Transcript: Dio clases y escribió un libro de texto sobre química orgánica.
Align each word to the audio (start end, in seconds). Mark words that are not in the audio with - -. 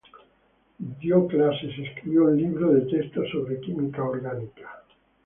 Dio 0.79 1.27
clases 1.27 1.77
y 1.77 1.85
escribió 1.85 2.23
un 2.23 2.35
libro 2.35 2.71
de 2.73 2.81
texto 2.89 3.21
sobre 3.31 3.59
química 3.59 4.03
orgánica. 4.03 4.81